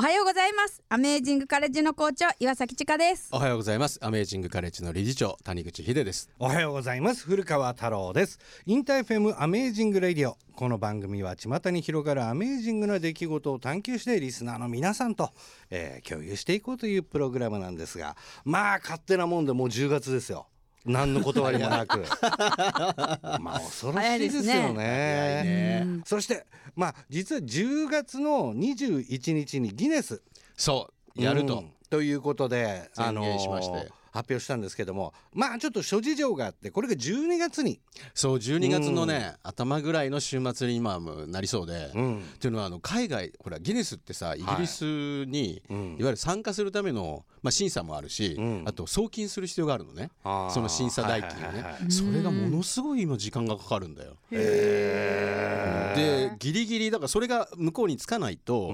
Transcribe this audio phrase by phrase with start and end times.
[0.00, 0.82] おはようございます。
[0.88, 3.28] アメージングカレッジの校長岩崎千佳です。
[3.32, 3.98] おはようございます。
[4.00, 6.30] アメージングカレッジの理事長谷口秀です。
[6.38, 7.26] おはようございます。
[7.26, 8.38] 古川太郎です。
[8.64, 15.30] InterFM Amazing Radio この番組は巷に広がるアメージングな出来事を探求してリスナーの皆さんと、
[15.70, 18.14] えー、共有していこうというプログラムなんですが
[18.44, 20.48] まあ勝手なもんでもう10月ですよ
[20.84, 21.98] 何の断りもなく。
[23.40, 30.22] まあ恐ろしいですよね、ね、そしてまあ実は10月の21日にギネス。
[30.56, 37.80] そうやると、うん、ということであのしまして発表したんですけどもまあちょっと諸事情があってこれが12月に。
[38.14, 50.10] そう12月のね、うん、頭ぐらいの週末に今なりそうで、うん、っていうのはあの海外ほらギネスってさイギリスに、はい、いわゆる参加するための、まあ、審査もあるし、うん、あと送金する必要があるのね。
[50.50, 54.16] その審査代金をね、それがものすごい今時間がかかるんだよ。
[54.30, 58.72] でギリギリだからそれが向こうにつかないと、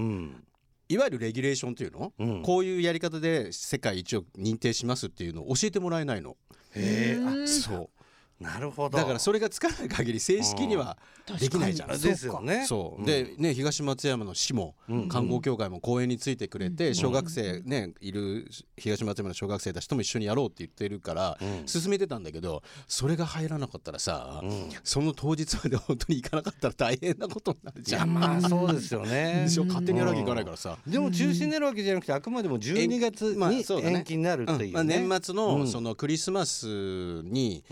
[0.89, 6.37] いわゆるレギュレーションというの、うん、こういうやり方で世界一を認定しますっていうのを教えてもらえないの。
[6.75, 7.96] へえ、そう
[8.41, 8.99] なるほど。
[8.99, 10.99] だからそれがつかない限り正式には
[11.41, 11.89] できないじゃん。
[11.89, 12.67] ですよね。
[12.67, 14.75] そうでね東松山の市も
[15.09, 24.43] 観光協会も公園についてくれて小学生ねいる東松山の小学生たちとも一緒にやろうって言ってるから進めてたんだけどそれが入らなかったらさ
[24.85, 28.13] その当日まで本当に行かなかったら大変なことになるじゃん。
[28.13, 29.47] まあそうですよね。
[29.67, 30.79] 勝手にやらなきゃいかないからさ。
[30.87, 37.65] でも中止になるわけじゃなくてあくまでも12月に延期になるっていう年末のそのクリスマスに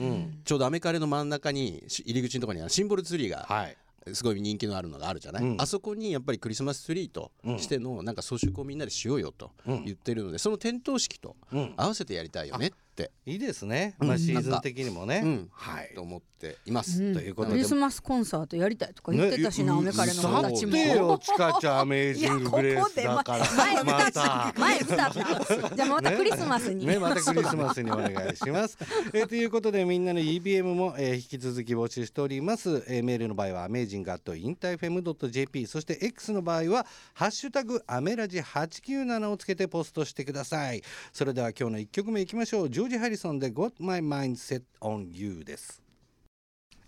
[0.44, 3.76] ちょうどアメカレの真ん中に入り口のところにシンボルツリーが、はい、
[4.12, 11.36] すごい人気のあるのがあるじゃない、うん、あそこにやっぱりクリスマスツリーとしてのなんか装飾をみんなでしようよと言ってるので、その点灯式と
[11.76, 12.58] 合わせてやりたいよ。
[12.58, 13.10] ねって。
[13.26, 15.92] いいですね、まあ、シーズン的にもね、うん、はい。
[15.94, 17.56] と思っています、うん、ということで。
[17.56, 23.44] クリスマスコンサートやりたいとか言ってたしな、ね、アメカレの子たちもさてよちかちゃんアメージンググレースだから。
[23.44, 24.10] 前2
[24.52, 26.86] つ前2つじゃあまたクリスマスに。
[26.86, 28.78] ねまたクリスマスにお願いします。
[29.12, 40.82] えー、ということでみんなの EBM も、えー、引き続き募集しております、えー、メールの場合はアメージングアットインターフェムドット JP そして X の場合はハッシュタグアメラジ897をつけてポストしてください。
[41.12, 42.70] それでは今日の1曲目いきましょう。
[42.70, 45.82] ジョージ・ハリソンで Got My Mind Set on You です。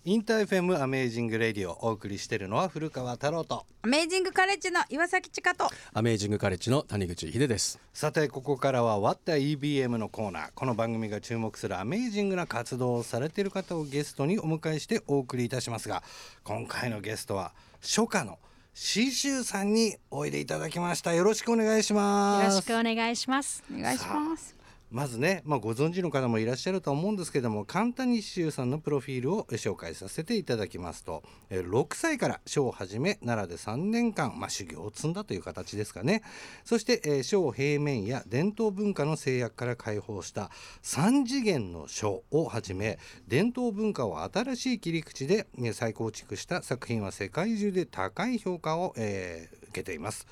[0.05, 3.67] InterFM Amazing Radio お送りしているのは古川太郎と。
[3.83, 5.69] アメージングカレッジの岩崎千佳と。
[5.95, 7.81] アメージングカレッジの谷口秀です。
[7.93, 10.51] さてここからは What EBM のコーナー。
[10.55, 16.05] この番組が注目するアメージングな活動をされている方をゲストにお迎えしてお送りいたしますが
[16.45, 18.39] 今回のゲストは書家の
[18.75, 21.15] 紫舟さんにおいでいただきました。
[21.15, 22.45] よろしくお願いします。
[22.45, 23.65] よろしくお願いします。
[23.75, 24.56] お願いします
[24.97, 36.23] まずね、まあ、ご存知の方もいらっしゃると思うんですけども簡単に刺繍さんのプロフィールを紹介させていただきますと6歳から書を始め奈良で3年間、まあ、修行を積んだという形ですかね。
[36.65, 40.51] そして書を平面や伝統文化の制約から解放した
[40.83, 42.99] 3次元の書をはじめ
[43.29, 50.27] 伝統文化を新しい切り口で再構築した作品は世界中で高い評価を、えー、けています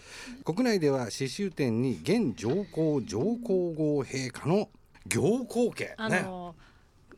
[0.44, 4.68] 国内では刺繍展に現上皇上皇后陛下の
[5.06, 6.54] 行幸家、あの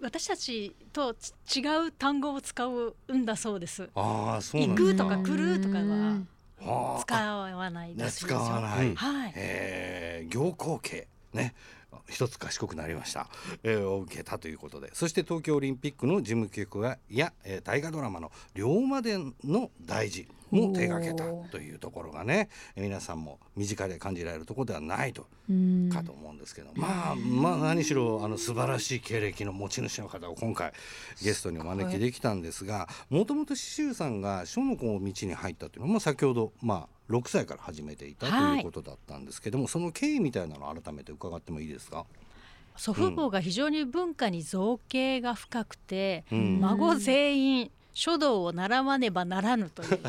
[0.00, 1.14] 私たちと
[1.54, 3.88] 違う単語を使うんだそうです。
[3.94, 8.26] ああ、そう行くとか来るとかは使わないです。
[8.26, 8.94] 使わない。
[8.94, 9.32] はい。
[9.37, 11.54] ええー、行幸家ね。
[12.08, 13.26] 一つ賢くなりました、
[13.62, 25.23] えー、を受けたということでそして東京オリンピックの事務局や、えー、大河ドラマの「龍馬伝」の大事も手がけたというところがね皆さんも身近で感じられるところではないと
[25.93, 30.73] かと思うんですけどまあまあ何しろあの素晴らしい経歴の持ち主の方を今回
[31.23, 42.05] ゲストにお招きできたんですがもともと刺繍さんが書の子の道に入ったというのも先ほどまあ6歳から始めていたということだったんですけども、はい、その経緯みたいなのを改めて伺ってもいいですか？
[42.77, 49.99] 祖父母が非常に文化に造形が深くて、うん、孫全員書道を習わねばならぬという。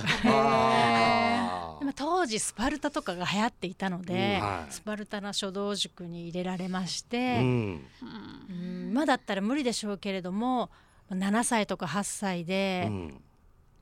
[1.95, 4.45] 当時スパルタとかが流行っていたので、うん。
[4.45, 7.87] はい、スパルタな書道塾に入れられまして、うん、
[8.49, 10.69] うん、まだったら無理でしょうけれども
[11.11, 12.91] 7歳とか8歳で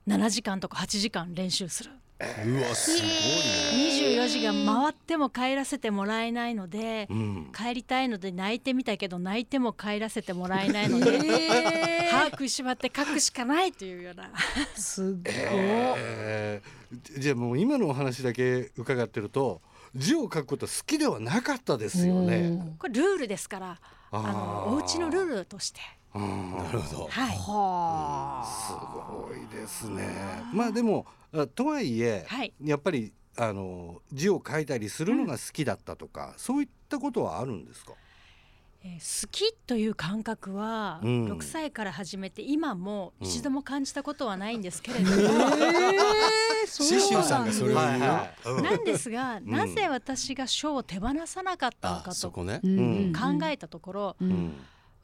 [0.07, 1.89] 7時間とか8時間練習する。
[2.17, 4.15] うわすごいね。
[4.15, 14.31] 24時間回っても帰らせてもらえないので、うん、帰りたいので泣いてみたけど泣いても帰らせてもらえないので、えー、歯食いしばって書くしかないというような。
[14.75, 19.61] すごい、えー、じゃあもう今のお話だけ伺ってると
[19.93, 22.75] 字を書くこと好きではなかったですよね。
[22.79, 23.79] これルールですから
[24.11, 25.81] あのお家のルールとして。
[26.13, 27.07] なるほど。
[27.09, 27.37] はい。
[27.37, 28.71] はあ、す
[29.27, 30.07] ごいですね。
[30.53, 31.05] まあでも
[31.47, 37.93] とはいえ、はい、やっぱりあの字を書いたりするのが好きだったとか、そういったことはあるんですか？
[38.83, 41.25] えー好きという感覚はうん。
[41.25, 45.17] 6歳から始めて今も一度も感じたことはないんですけれども、
[46.67, 48.61] シシュさんがそれを言う。
[48.61, 52.59] なんですが、なぜ私が書を手放さなかったのあかとそこね。
[52.63, 53.11] ん。
[53.11, 54.53] 考えたところ、うん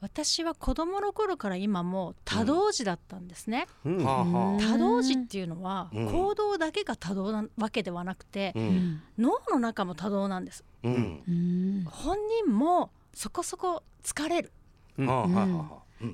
[0.02, 3.68] 私は子供の頃から今も多動児だったんですね。
[3.84, 4.04] うん。
[4.04, 6.10] 多動児っていうのはうん。
[6.10, 9.00] 行動だけが多動なわけではなくてあ、うん。
[9.16, 10.64] 脳の中も多動なんです。
[10.82, 11.22] うん。
[11.28, 11.84] うん。
[11.86, 14.52] 本人もそこそこ疲れる。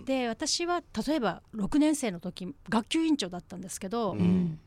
[0.05, 4.61] で私は例えば6年生の時学級委員長だったんですけど、うん。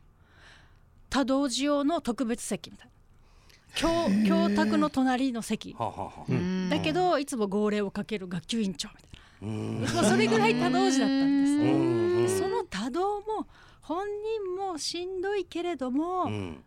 [1.08, 2.92] 多動児用の特別席みたいな。
[3.74, 3.88] 教
[4.26, 5.76] 教託の隣の席。
[6.70, 9.11] だけどいつも号令をかける学級委員長みたいうんな、
[9.42, 13.48] まあ、それぐらい多動児だったんです、うんでその多動も
[13.80, 16.64] 本人もしんどいけれども、うん。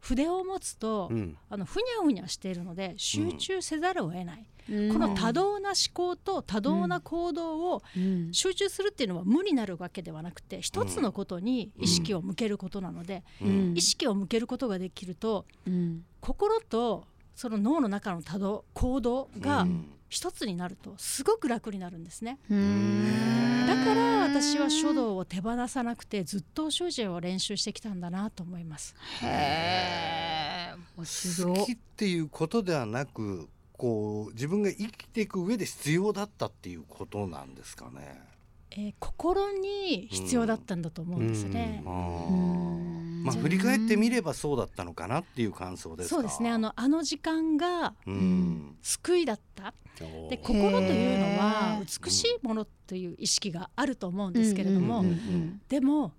[0.00, 1.36] 筆を持つと、うん。
[1.50, 4.92] あのふにゃふにゃしているので集中せざるを得ない、うん。
[4.92, 8.32] この多動な思考と多動な行動をうん。
[8.32, 13.74] 集中するっていうのは無になるわけではなくて一つのことに意識を向けることなので、うん。
[13.76, 16.04] 意識を向けることができるとうん。
[16.20, 17.04] 心と
[17.34, 22.38] その脳の中の多動行動がうん一つになるとすごく楽になるんですね。
[22.50, 23.66] うん。
[23.66, 28.94] だから私は書道を手放さなくてずっと習字を練習してきたんだなと思います。
[29.22, 38.18] へえ面白い好きっていうことではなくこう自分が生きていく上で必要だったっていうことなんですかね。
[38.70, 42.72] えー心に必要だったんだと思うんですね、あうん。
[42.72, 42.75] ー
[43.26, 46.16] まあ振り返ってみればそうだったのかなっていう感想ですか？
[46.16, 46.50] そうですね。
[46.50, 48.76] あのあの時間がうん。
[48.82, 49.74] 救いだった。
[50.28, 55.02] で心というのは美しいものという意識があると思うんですけれども、
[55.68, 56.12] でも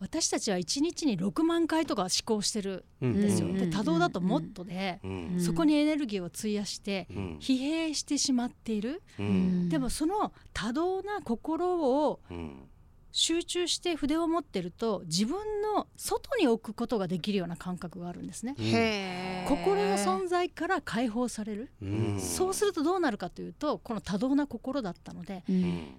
[0.00, 3.48] 私たちは1日に6万回とか思考してるうんんですよ。
[3.48, 3.58] うん。
[3.58, 5.00] で多動だともっとで、
[5.38, 7.38] そこにエネルギーを費やしてうん。
[7.38, 9.68] 疲弊してしまっている、ううんん。
[9.68, 12.68] でもその多動な心をうん
[13.12, 19.44] 集中して筆を持ってると自分の外に置くことができるような感覚があるんですね。
[19.48, 22.20] 心の存在から解放される、うん。
[22.20, 25.94] そうするとどうなるかというとこの多動な心だったのでううん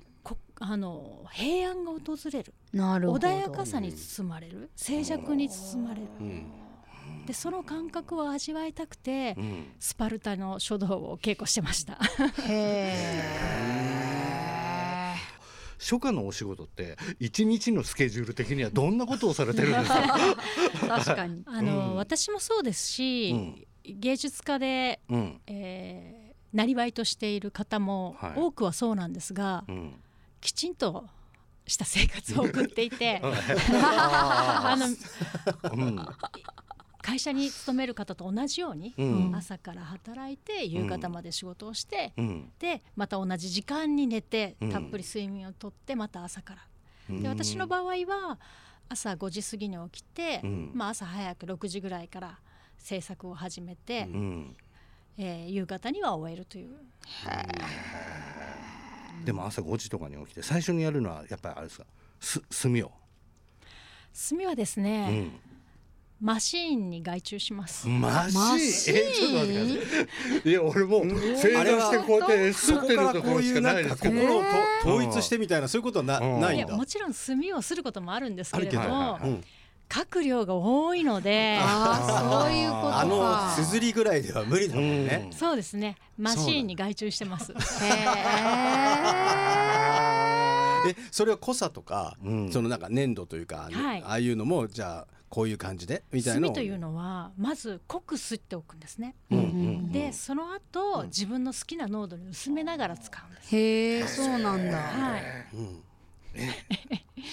[0.61, 1.99] あの平安が訪
[2.31, 2.53] れる。
[2.73, 3.27] なるほど。
[3.27, 4.69] 穏やかさに包まれる。
[4.75, 6.07] 静寂に包まれる。
[6.19, 6.51] うん。
[7.25, 9.67] でその感覚を味わいたくてうん。
[9.79, 11.97] スパルタの書道を稽古してました。
[12.47, 14.08] へ
[15.79, 20.17] 初夏のお仕事って一日のスケジュール的にはどんなことをされてるんですか？
[20.83, 21.43] え 確かに。
[21.45, 21.95] あの、うん。
[21.95, 23.65] 私もそうですし、うん。
[23.85, 25.41] 芸術家で、うん。
[25.47, 28.33] えーなりわいとしている方もはい。
[28.35, 29.93] 多くはそうなんですが、うん。
[30.41, 31.05] きちんと
[31.67, 35.95] した生活を送っていて あのうん
[37.09, 39.35] 会社に勤める方と同じように、うん。
[39.35, 42.51] 朝から働いて夕方まで仕事をして、うん。
[42.59, 44.69] でまた同じ時間に寝てうん。
[44.69, 46.61] たっぷり睡眠をとってまた朝から。
[47.09, 47.23] うん。
[47.23, 48.39] で私の場合は
[48.89, 50.71] 朝5時過ぎに起きて、うん。
[50.73, 52.39] まあ、朝早く6時ぐらいから
[52.77, 54.57] 制作を始めて、うん。
[55.17, 56.69] えー夕方には終えるという。
[59.25, 61.85] でも朝5時とかに起きて最初にやるのはやっぱりあれですか？
[62.19, 62.91] す炭を、
[64.29, 65.39] 炭はですうね、ん、
[66.21, 68.97] マシーンに外注します、マシーン？
[68.97, 70.01] えちょっと待ってくださ
[70.45, 70.49] い。
[70.49, 74.43] いや俺もう正座してこうやって吸ってるそこからところしかこういうなんかないですけど、心
[74.81, 76.41] 統一してみたいなそういうことはなうん。
[76.41, 76.67] ないんだ。
[76.67, 79.29] いやもちろん炭をすることもあるんですけれども、はいはいはい。
[79.29, 79.43] うん。
[79.91, 84.43] 書く量が多いのでああそういうことかあのすずりぐらいでは。
[84.43, 87.55] 無理だもんうんねそうですねマシーンに外注してますへ
[89.95, 90.08] え
[90.87, 92.51] えそれは濃さとかうん。
[92.51, 94.03] そのなんか粘土というかはい。
[94.03, 96.03] ああいうのもじゃあこういう感じで？
[96.11, 104.07] みたいな炭というのはまず濃く吸っておくんですね、うんうんでその後、自分の好きな濃度に薄めながら使うんです、へえ。
[104.07, 104.77] そうなんだ。
[104.77, 105.21] はい、
[105.53, 105.83] うん。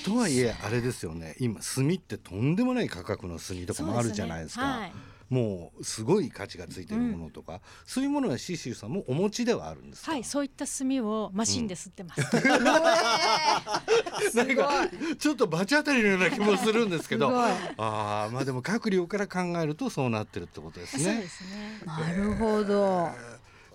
[0.04, 1.36] とはいえあれですよね。
[1.38, 4.64] 今炭ってとんでもない価格の炭とかもあるじゃないですか。
[4.64, 4.92] はい、
[5.28, 12.20] もうすごい価値がついてるものとか、そういうものはシーシーさんもお持ちではあるんですか、はい、そういった炭をマシンで吸ってます、
[14.36, 17.36] なんかちょっと罰当たりのような気もするんですけど。
[17.36, 21.04] ああまあでも各量から考えるとそうなってるってことですね。
[21.04, 21.28] そうで。
[21.28, 21.80] すね。
[21.84, 23.10] なるほど。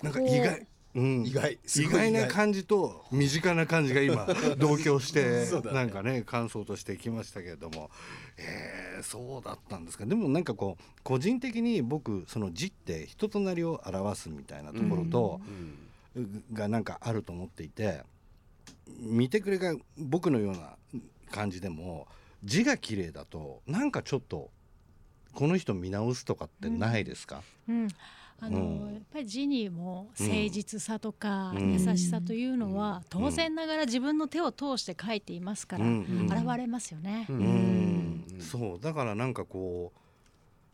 [0.01, 1.57] なんか意外、うん、意外。
[1.65, 7.89] す意外な感じと身近な感じが今 同居してなんかね感想としてきましたけれども、
[8.37, 10.05] えー、そうだったんですか。
[10.05, 15.41] でもなんかこう個人的に僕その字って人となりを表すみたいなところと、
[16.53, 18.03] がなんかあると思っていて
[18.99, 20.75] 見てくれが僕のような
[21.31, 22.07] 感じでも
[22.43, 24.51] 字が綺麗だとなんかちょっと
[25.33, 27.87] この人見直すとかってないですか、うん
[28.41, 28.93] あの、うん。
[28.93, 31.73] やっぱりジニーも誠実さとかうん。
[31.73, 36.27] 優しさというのは、当然ながら自分の手を通して書いていますから、うん。
[36.29, 37.27] 現れますよね。
[37.29, 38.25] ううん。
[38.39, 38.79] そう。
[38.79, 39.99] だからなんかこう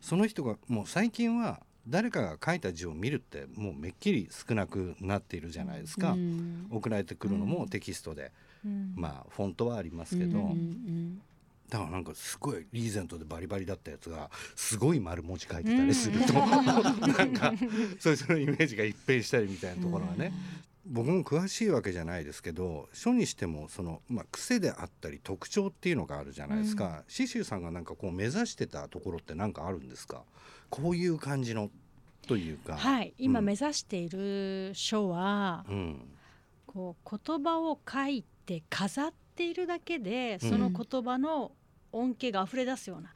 [0.00, 6.66] その人がもう最近は誰かが書いた字を見るってもうめっきり少なくなっているじゃないですか、うん。
[6.70, 8.32] 送られてくるのもテキストで、
[8.64, 11.22] うんまあフォントはありますけど、うんうん
[11.68, 17.52] だからなんかすごいリーゼントでバリバリだったやつがすごい丸文字書いてたりすると、なんか
[17.98, 20.32] それぞれのイメージが一変したりみたいなところがね、
[20.86, 27.04] 僕も詳しいわけじゃないですけど書にしてもその、まあ、癖であったり特徴っていうのがあるじゃないですか。
[27.14, 30.22] 刺繍、さんがなんかこう目指してたところって何かあるんですか？
[30.70, 31.70] こういう感じの
[32.26, 32.76] というか。
[32.78, 33.44] はい、今うん。
[33.44, 36.00] 目指している書は、うん。
[36.66, 40.50] こう言葉を書いて飾っているだけでうん。
[40.50, 41.52] その言葉の
[41.92, 43.12] 恩恵が溢れ出すような、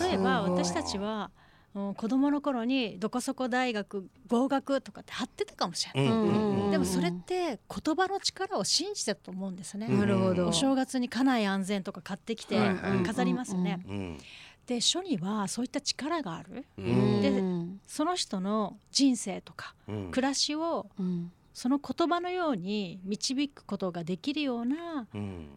[0.00, 1.30] 例えば私たちは
[1.74, 9.98] うん子供の頃にどこそこ大学合格とかって貼ってたかもしれない、うんうんうんでもそれって言葉の力を信じてたと思うんですね、うん。
[9.98, 10.48] なるほど。
[10.48, 12.58] お正月に家内安全とか買ってきて
[13.04, 14.18] 飾りますよね、うん
[14.64, 16.64] で書にはそういった力がある。
[16.78, 17.20] ううんん。
[17.20, 17.80] でうん。
[17.86, 20.10] その人の人生とかうん。
[20.12, 21.32] 暮らしをうん。
[21.52, 25.48] その言葉のように導くことができるようなうん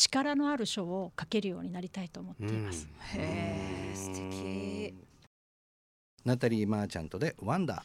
[0.00, 2.88] 力のある書を書けるようになりたいと思っています。
[3.14, 4.94] へえ素敵。
[6.24, 7.82] ナタリー・マーチャントで「ワンダー」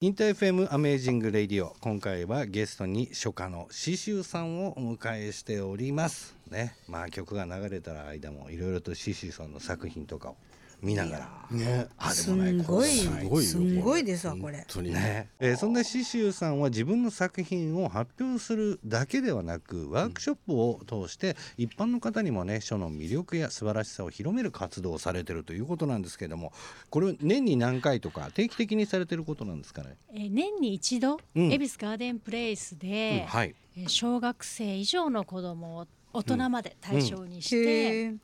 [0.00, 1.74] インター FM アメージング・レイディオ。
[1.80, 6.36] 今回はゲストに書家の紫舟さんをお迎えしております。
[6.48, 6.76] ね。
[6.86, 10.36] まあ曲が流れたら間もいろいろと紫舟さんの作品とかを
[10.82, 11.38] 見ながら。
[11.50, 14.58] ねあでもないすんごいすごいよすんごいですわこれ。
[14.82, 15.28] ね。
[15.40, 26.52] えーそんな紫舟さんは自分の作品を発表するだけではなくワークショップを通して一般の方にもね書の魅力や素晴らしさを広める活動をされてるということなんですけれども
[26.90, 31.52] これ年に何回とか定期的にされてることなんですかね、えー年に一度、うん。
[31.52, 38.14] 恵比寿ガーデンプレイスで、はい、えー小学生以上の子どもを大人まで対象にして、へえ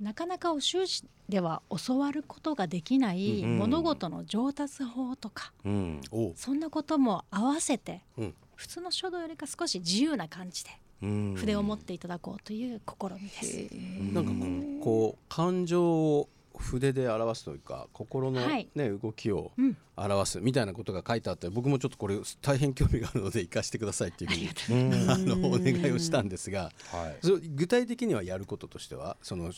[0.00, 6.00] なかなかお習字では教わることができないうん物事の上達法とか、うん。
[6.10, 8.34] おそんなことも合わせて、うん。
[8.54, 10.70] 普通の書道よりか少し自由な感じで
[11.02, 11.34] うん。
[11.36, 13.74] 筆を持っていただこうという試みです。
[14.14, 16.28] なんかこうこう感情を
[16.58, 18.68] 筆で表すというか心の、はい。
[18.74, 19.76] ね動きをうん。
[19.96, 20.40] 表す。
[20.40, 27.48] みたいなことが書いてあって僕もちょっとこれ大変興味があるので生かしてくださいっていうふうにうんあのお願いをしたんですがはい。
[27.54, 29.52] 具体的にはやることとしてはその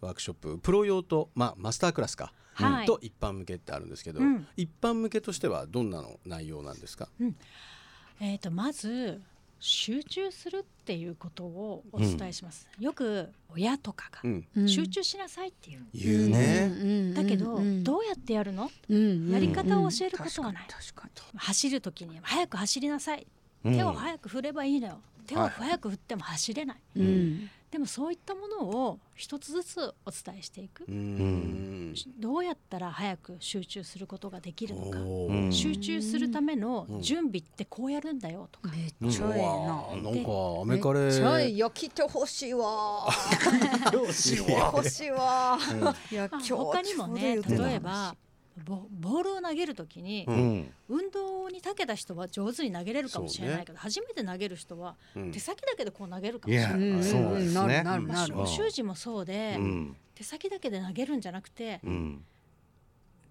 [0.00, 2.86] ワークショッププロ用と、まあ、マスタークラスか、はい。
[2.86, 4.46] と一般向けってあるんですけど、うん。
[4.56, 7.08] 一般向けとしてはどんなの内容なんですか、
[8.20, 9.20] えー、とまず
[9.62, 12.66] 集中するっていうことをお伝えします。
[12.78, 15.86] よく親とかがうん、うん集中しなさいっていう。
[15.92, 17.14] 言うね、うん。
[17.14, 18.70] だけど、うんどうやってやるの？
[18.88, 20.66] うんやり方を教えることはない。
[20.66, 23.26] 確かに確か走る時に早く走りなさい。
[23.64, 23.76] うん。
[23.76, 25.00] 手を早く振ればいいのよ。
[25.26, 25.50] 手をはい。
[25.50, 30.84] 早く振っても走れない、にうんでもそういったものを一つずつお伝えしていく。
[30.88, 31.94] う、ん。
[32.18, 34.98] どうやったら早く集中することができるのか。
[35.52, 37.00] 集中するためのうん。
[37.00, 39.82] 準備ってこうやるんだよとか、めっちゃええな。
[39.82, 43.08] ーなんかアメカレめっちゃええーいや来てほしいわ。
[43.92, 45.56] 教師来てほしいわ。
[46.10, 48.16] いやまあ今日他にもね例えば
[48.64, 50.34] ボボールを投げる時に、うん。
[50.34, 55.32] うん運動に長けた人は上手に投げれるかもしれないけど、初めて投げる人はうん。
[55.32, 56.74] 手先だけでこう投げるかもしれない。
[56.74, 57.02] うん。
[57.02, 58.46] そうですなねるなるなる。
[58.46, 59.96] 習字もそうで、うん。
[60.14, 62.24] 手先だけで投げるんじゃなくて、うん。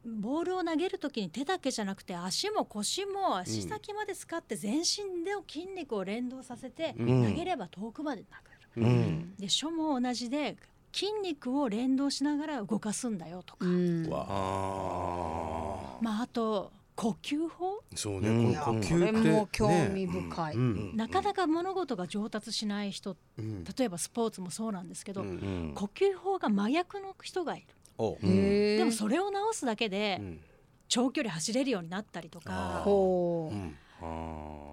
[0.06, 7.30] ボールを投げる時に手だけじゃなくて足も腰も足先まで使って全身で筋肉を連動させてうん。
[7.30, 8.88] 投げれば遠くまで投げる。
[8.88, 9.36] うん。
[9.38, 10.56] で書も同じで
[10.94, 14.10] 筋肉を連動しながら動かすんだよとか、うん。
[14.10, 14.18] ま
[16.20, 17.82] ああと呼吸法。
[17.96, 18.56] そうね、うん。
[18.56, 20.98] 呼吸って、れも興ね味深い、うん。
[20.98, 23.64] なかなか物事が上達しない人うん。
[23.64, 25.28] 例えばスポーツもそうなんですけど、うん。
[25.28, 25.32] う
[25.72, 25.74] ん。
[25.76, 27.68] 呼吸法が真逆の人がいる。
[28.78, 30.40] でもそれを直すだけでうん。
[30.88, 32.84] 長距離走れるようになったりとあか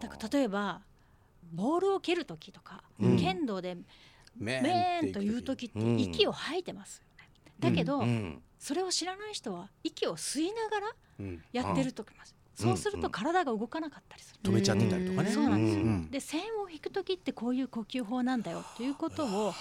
[0.00, 0.80] だから例えば
[1.52, 3.16] ボールを蹴る時とか、うん。
[3.18, 3.76] 剣道で
[4.38, 7.28] メメーンという時ってうん息を吐いてますよね。
[7.58, 8.42] だけど、うん。
[8.58, 11.42] それを知らない人は息を吸いながらうん。
[11.52, 12.34] やってると思います。
[12.60, 12.66] うん。
[12.68, 14.40] そうすると体が動かなかったりする。
[14.42, 15.28] 止めちゃってたりとかね。
[15.28, 15.84] うんそうなんですよ。
[15.84, 19.52] うんで線を引く時ってこういう呼吸法なんだよということをお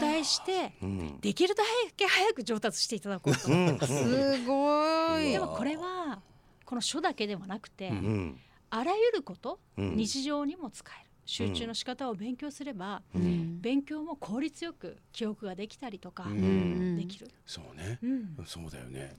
[0.00, 1.20] 伝えしてうん。
[1.20, 1.62] できるだ
[1.96, 3.48] け早く上達していただこうと。
[3.48, 3.78] うん。
[3.80, 5.32] すごい。
[5.32, 6.20] でもこれは
[6.64, 8.40] この書だけではなくて、うん。
[8.70, 9.96] あらゆること、うん。
[9.96, 13.60] 日常にも使える集中の仕方を勉強すれば、うん。
[13.60, 16.96] 勉強も効率よく記憶ができたりとかうん。
[16.96, 17.28] できる。
[17.44, 17.98] そうね。
[18.02, 18.36] うん。
[18.46, 19.14] そうだよね。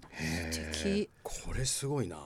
[0.72, 2.18] 素これすごいな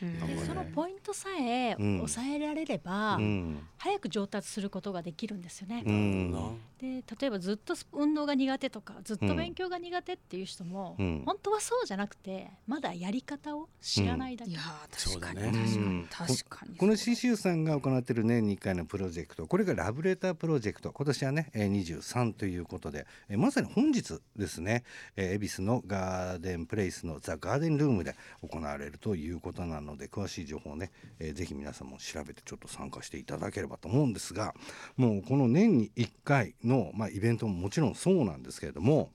[0.00, 1.96] でそのポイントさえうん。
[1.98, 3.66] 抑えられれば、うん。
[3.78, 5.82] 早く上達することができるんですよね。
[5.86, 6.32] うん。
[6.78, 11.22] で例えばずっと運動が苦手とかずっと勉強が苦手っていう人も、うん。
[11.26, 15.76] 本当はそうじゃなくてまだやり方を知らないだけ、いやー確かにね確かに。
[15.76, 16.08] うん。
[16.10, 16.76] 確かに。
[16.76, 20.92] この刺繍さんが行っている年に1回のプロジェクトこれがラブレタープロジェクト。
[20.92, 21.70] 今年はねえー
[22.00, 24.84] 23ということでえーまさに本日ですね
[25.16, 34.54] えー恵比寿のガーデンプレイスのザ・ガーデンルームで行われるということなので詳しい情報をね、えーぜひ皆さんも調べてちょっと参加していただければと思うんですが
[34.96, 39.10] もうこの年に1回の、まあ、イベントももちろんそうなんですけれども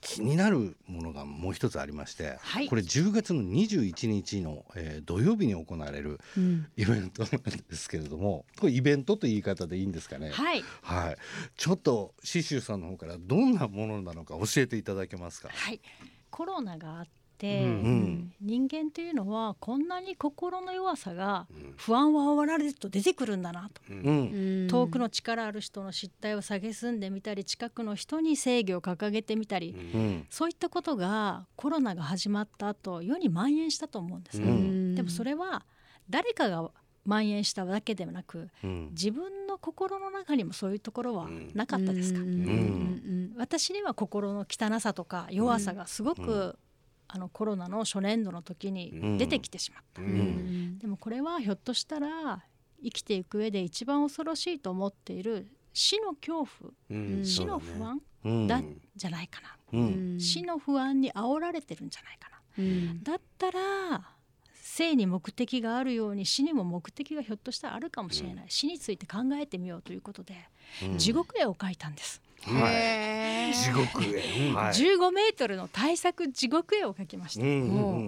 [0.00, 2.68] 気になるものがもう一つありまして、はい。
[2.68, 6.66] これ10月の21日の、えー土曜日に行われるうん。
[6.76, 10.30] イベントなんですけれどもこれイベントという言い方でいいんですかね？
[10.30, 10.64] はい。
[10.82, 11.16] はい。
[11.56, 15.50] ちょっと刺繍さんの方からどんなものなのか教えていただけますか？
[15.52, 15.80] はい。
[16.30, 17.06] コロナがあっ
[17.42, 17.70] て、うん。
[17.70, 18.32] うん。
[18.40, 21.74] 人間というのはこんなに心の弱さがうん。
[21.76, 24.66] 不安を煽られると出てくるんだなと、ううん。
[24.66, 30.26] ん遠くの力ある人の失態を蔑んでみたり近くの人に正義を掲げてみたり、うん。
[30.30, 34.40] そういったことがコロナが始まった後世に蔓延したと思うんです。
[34.40, 34.94] ね、うん。
[34.94, 35.64] でもそれは
[36.08, 36.70] 誰かが
[37.04, 38.88] 蔓延したわけではなくうん。
[38.92, 42.26] 自分の心の中にもそういうところはうんなかったですか、うん。
[42.26, 43.32] うん。
[43.36, 46.54] 私には心の汚さとか弱さがすごく、うん
[47.14, 50.12] あのコロナの初年度の時に出てきてしまった、ううん。
[50.12, 50.78] ん。
[50.78, 52.42] でもこれはひょっとしたら
[52.82, 56.72] 生きていく上で一番恐ろしいと思っている死の恐怖。
[56.90, 57.24] うん。
[57.24, 58.46] 死の不安うん。
[58.46, 58.62] だ
[58.96, 59.82] じゃないかな、う
[60.16, 60.18] ん。
[60.18, 62.38] 死の不安に煽られてるんじゃないかな。
[62.58, 63.02] うん。
[63.02, 63.60] だったら
[64.54, 70.34] 生に目的があるように死にも目的がひょっとしたらあるかもしれない、死について考えてみようということで、
[70.82, 70.98] うん。
[70.98, 73.54] 地獄絵を描いたんです、はい。
[73.54, 74.72] 地獄へはい。
[74.72, 77.54] 15メートルの大作地獄絵を描きました、うんう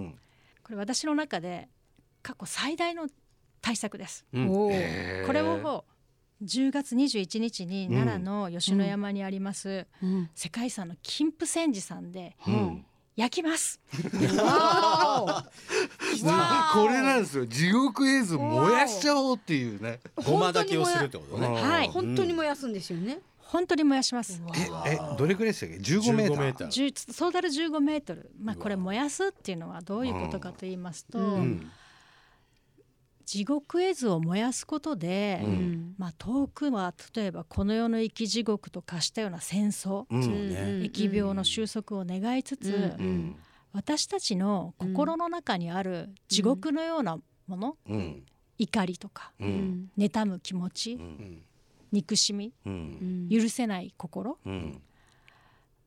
[0.07, 0.15] ん
[0.63, 1.69] これ私の中で
[2.23, 3.07] 過去最大の
[3.61, 4.25] 大作です。
[4.33, 4.47] うん。
[4.47, 4.71] こ
[5.31, 5.85] れを
[6.43, 10.29] 10月21日に奈良の吉野山にありますうん。
[10.33, 12.85] 世界遺産の金峰山寺さんでうん。
[13.15, 13.79] 焼きます。
[13.91, 14.09] こ
[16.87, 17.45] れなんですよ。
[17.45, 19.99] 地獄絵図燃やしちゃおうっていうね。
[20.25, 21.47] ごまだけをするってことね。
[21.47, 24.41] はい本当に燃やすんですよね本当に燃やします。
[24.85, 26.35] ええどれくらいでしたっけ？15メーター。
[26.35, 26.67] 15メーター。
[26.67, 28.31] 10トータル15メートル。
[28.39, 31.71] まあこれ燃やすっていうのはどういうことかと言いますと、うんうん。
[33.25, 35.53] 地獄絵図を燃やすことで、ううん。
[35.53, 40.23] んまあ遠くは例えばこの世の生き地獄と化したような戦争、うん。
[40.23, 43.05] そうね疫病の収束を願いつつ、うん。
[43.05, 43.35] うん。
[43.73, 48.23] 私たちの心の中にある地獄のようなもの、うん。
[48.57, 51.41] 怒りとか妬む気持ち、うんうん
[51.91, 53.27] 憎しみううん。
[53.27, 54.81] ん許せない心うん。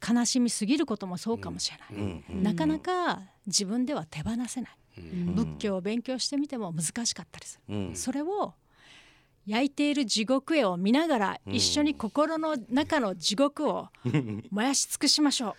[0.07, 2.25] 悲しみすぎることもそうかもしれない、うん。
[2.31, 2.43] うん。
[2.43, 4.71] なかなか自分では手放せない、
[5.13, 5.35] うん。
[5.35, 7.97] 仏教を勉強してみても難しかったりする、うん。
[7.97, 8.55] それを
[9.47, 11.55] 焼いている地獄絵を見ながらうん。
[11.55, 13.89] 一緒に心の中の地獄を
[14.51, 15.57] 燃やし尽くしましょ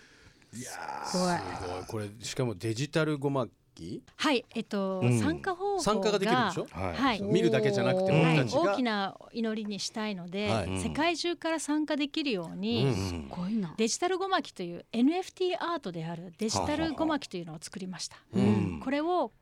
[0.52, 0.70] う、いや
[1.12, 1.38] 怖い。
[1.38, 1.84] すごい。
[1.86, 3.46] これしかもデジタルごま
[3.80, 5.18] きはいえっと、うん。
[5.18, 6.64] 参加方法が参加ができるでしょ？
[6.66, 6.96] ーはい。
[6.96, 7.22] はい。
[7.22, 10.80] 見るだけじゃなくてうんはい、僕たちが大きな祈りにしたいので、はい。
[10.80, 13.74] 世界中から参加できるように、うんすごいな。
[13.76, 18.16] デジタルごまきという NFT アートであるデジタルごまきというのを作りました。
[18.34, 19.32] うんこれを、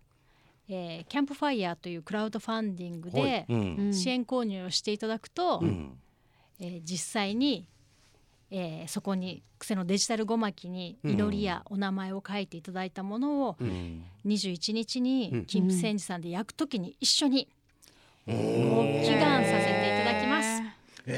[0.68, 1.96] えーキャンプファイヤーとい。
[1.96, 3.92] うクラウドファンディングでうん。
[3.94, 5.98] 支援購入をしていただくと、うん
[6.60, 7.66] えー実際に、
[8.50, 14.04] えーそこにそのデジタルごまきに祈りやお名前を書いていただいたものをうん。
[14.26, 17.48] 21日うんに金峰山寺さんで焼くときに一緒に
[18.26, 18.36] おご
[18.84, 20.62] 祈願させていただきます。
[21.08, 21.14] ま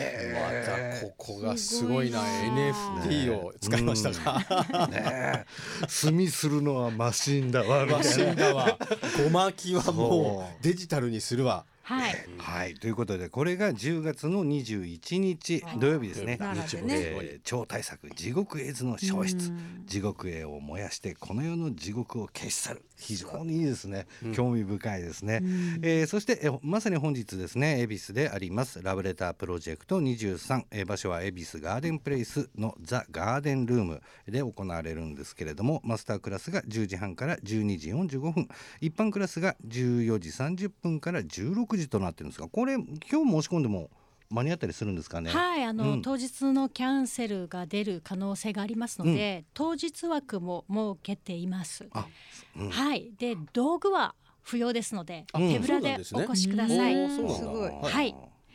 [0.65, 2.21] たここがすごいな。
[2.23, 4.87] NFT を使いましたか。
[4.87, 5.45] ねえ。
[5.89, 8.79] 墨するのはマシンだわみマシンだわ。
[9.25, 10.63] ごまきはもう。
[10.63, 12.75] デジタルにするわはい、はい。
[12.75, 15.79] ということでこれが10月の21日はい。
[15.81, 19.83] 土曜日ですね、えー超大作地獄絵図の消失、うん。
[19.87, 24.33] 地獄絵を燃やしてこの世の地獄を消し去る非常にいいですね、うん。
[24.33, 25.79] 興味深いですね、うん。
[25.83, 38.49] えーそして、えーまさに本日ですね恵比寿でありますラブレタープロジェクト23、えー場所は恵比寿ガーデンプレイスのザ・ガーデンルームで行われるんですけれどもマスタークラスが10時半から12時45分
[38.81, 43.91] 一般クラスが14時30分から16時となってるんですがこれ今日申し込んでも
[44.31, 45.31] 間に合ったりするんですかね？
[45.31, 46.03] はい、あの、うん。
[46.03, 51.89] 当日のキャンセルが出る可能性がありますので、当日枠も設けています。
[51.93, 52.07] あ
[52.57, 52.71] うん。
[52.71, 57.11] はい、で道具は不要ですので、うん手ぶらでお越しください。
[57.11, 57.71] すごい。
[57.71, 58.15] はい。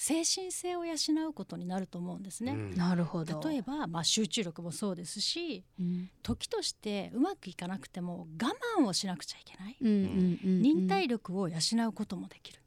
[0.00, 0.94] 精神性を養
[1.28, 2.54] うことになると思うんですね。
[2.76, 3.42] なるほど。
[3.48, 11.56] 例えば、まあ、集中力もそうですし、うん、時としてうまくいかなくても我慢をしなくちゃいけない、忍耐力を養
[11.88, 12.62] うこともできる、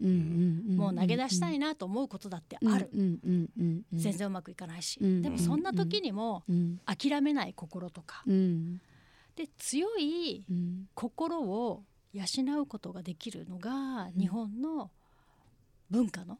[0.75, 6.43] もう投げ出したいなと思うことだってある、全然うまくいかないし、でもそんな時にも
[6.85, 10.43] 諦めない心とか、で強い
[10.93, 12.25] 心を養
[12.59, 14.91] うことができるのが日本の
[15.89, 16.39] 文化の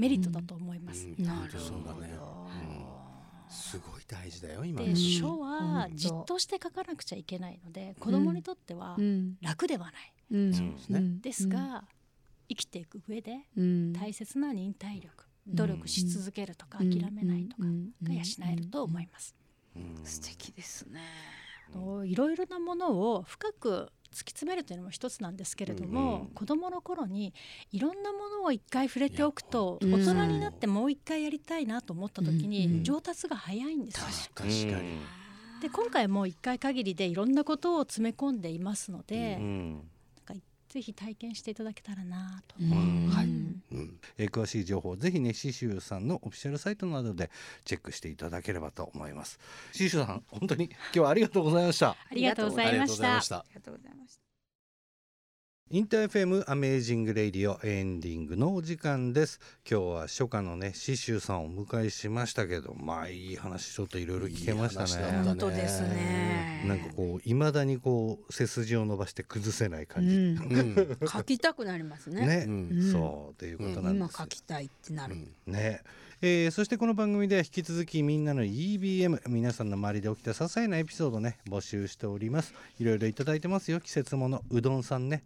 [0.00, 1.06] メリットだと思います。
[1.06, 2.00] うん、なるほど。
[2.00, 2.10] ね。
[3.50, 4.80] すごい大事だよ今。
[4.82, 8.96] で書はじっとして書かなくちゃいけないので、子供にとっては
[9.42, 10.54] 楽ではない、うん。
[10.54, 11.84] そうですね、ですが、
[12.48, 13.40] 生きていく上で
[13.92, 17.64] 大切な忍耐力、努力し続けるとか諦めないとか
[18.04, 19.34] が養えると思います、
[20.04, 21.00] 素敵ですね。
[22.04, 27.32] いろいろなものを深く突き詰めるというのも一つなんですけれども、うんうん、子どもの頃に
[27.72, 34.98] いろんなものを一回触れておくと大人になってもう一回やりたいなと思った時に上達が早いんですよ、確かに。
[35.60, 39.90] で今回も一回限りでいろんなことを詰め込んでいますので、うん、
[40.70, 43.26] ぜひ体験していただけたらなと、はい。
[43.26, 44.00] うん。
[44.16, 47.30] えー、詳しい情報ぜひね紫舟さんのオフィシャルサイトなどで
[47.64, 49.40] チェックしていただければと思います。
[49.72, 51.90] 紫舟さん本当に今日はありがとうございました。
[51.90, 53.16] ありがとうございました。
[53.16, 54.29] ありがとうございました
[55.72, 59.38] インターフェムアメージングレイディオエンディングのお時間です。
[59.70, 65.22] 今日は書家のね紫舟さんをお迎えしましたけどまあいい話ちょっといろいろ聞けましたね。
[65.22, 66.64] 本当ですね。
[66.66, 72.26] なんかこう未だにこう背筋を伸ばして崩せない感じ、うん、書きたくなりますね。
[72.26, 75.82] ね、うん、そうということなんです、今書きたいってなる、ね。
[76.20, 82.54] えー、そしてこの番組では引き続きみんなの EBM 皆さんの周りで起きた些細なエピソードね募集しております。
[82.80, 83.78] いろいろいただいてますよ。
[83.78, 85.22] 季節ものうどんさんね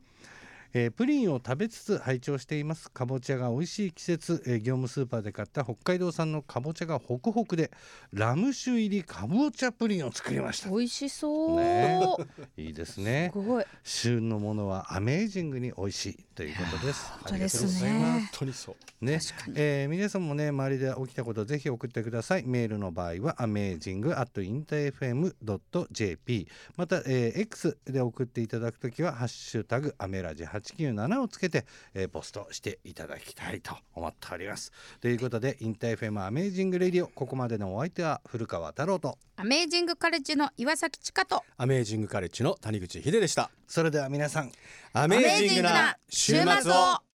[0.77, 2.91] えー、プリンを食べつつ拝聴しています。
[2.91, 7.71] かぼちゃが美味しい季節、えー、業務スーパーで買った北海道産のかぼちゃがホクホクで
[8.13, 10.71] ラム酒入りかぼちゃプリンを作りました。
[10.71, 12.01] 美味しそう、ね、
[12.57, 13.33] いいですね。
[13.85, 17.13] 旬のものはアメージングに美味しいということです。
[17.13, 18.01] 本当ですね。
[18.01, 19.05] 本当にそう。
[19.05, 19.21] ね、
[19.55, 22.45] えー、皆さんもね周りで起きたことぜひ送ってください。
[22.45, 34.73] メールの場合はアメージングアットインター FM.jp また、えー、X で送っていただくときはハッシュタグアメラジ897をつけて、えー、ポストしていただきたいと思っております。
[35.01, 41.43] ということでインター FM アメージングレディオここまでのお相手は古川太郎とアメージングカレッジの岩崎千佳と。
[41.57, 43.51] アメージングカレッジの谷口秀でした。
[43.67, 44.53] それでは皆さん。
[44.93, 47.05] アメージングな週末を